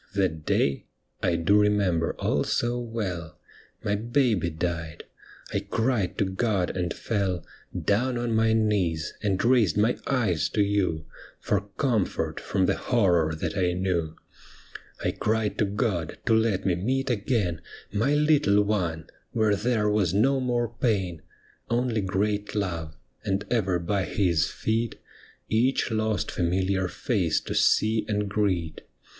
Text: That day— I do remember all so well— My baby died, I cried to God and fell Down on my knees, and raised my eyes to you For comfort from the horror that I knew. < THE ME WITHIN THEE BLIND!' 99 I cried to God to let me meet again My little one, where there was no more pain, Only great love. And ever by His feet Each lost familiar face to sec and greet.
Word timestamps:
That 0.15 0.47
day— 0.47 0.87
I 1.31 1.35
do 1.35 1.59
remember 1.61 2.15
all 2.17 2.43
so 2.43 2.79
well— 2.79 3.37
My 3.85 3.93
baby 3.93 4.49
died, 4.49 5.03
I 5.53 5.59
cried 5.59 6.17
to 6.17 6.25
God 6.25 6.75
and 6.75 6.91
fell 6.91 7.45
Down 7.79 8.17
on 8.17 8.33
my 8.33 8.51
knees, 8.53 9.13
and 9.21 9.45
raised 9.45 9.77
my 9.77 9.99
eyes 10.07 10.49
to 10.57 10.63
you 10.63 11.05
For 11.39 11.67
comfort 11.77 12.39
from 12.39 12.65
the 12.65 12.77
horror 12.77 13.35
that 13.35 13.55
I 13.55 13.73
knew. 13.73 14.01
< 14.01 14.03
THE 14.07 14.09
ME 14.09 14.15
WITHIN 14.15 14.17
THEE 14.23 14.85
BLIND!' 14.87 15.05
99 15.05 15.13
I 15.13 15.23
cried 15.23 15.57
to 15.59 15.65
God 15.65 16.17
to 16.25 16.33
let 16.35 16.65
me 16.65 16.73
meet 16.73 17.09
again 17.11 17.61
My 17.93 18.15
little 18.15 18.63
one, 18.63 19.05
where 19.33 19.55
there 19.55 19.87
was 19.87 20.15
no 20.15 20.39
more 20.39 20.73
pain, 20.79 21.21
Only 21.69 22.01
great 22.01 22.55
love. 22.55 22.95
And 23.23 23.45
ever 23.51 23.77
by 23.77 24.05
His 24.05 24.49
feet 24.49 24.95
Each 25.47 25.91
lost 25.91 26.31
familiar 26.31 26.87
face 26.87 27.39
to 27.41 27.53
sec 27.53 28.05
and 28.09 28.27
greet. 28.27 28.81